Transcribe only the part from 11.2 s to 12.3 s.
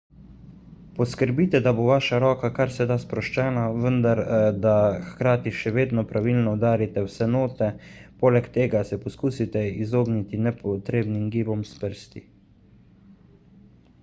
gibom s prsti